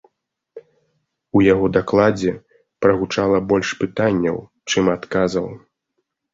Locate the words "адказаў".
4.99-5.47